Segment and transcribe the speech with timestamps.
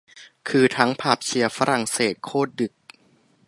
[0.49, 2.73] คือทั้งผับเชียร์ฝรั่งเศส โคตรคึก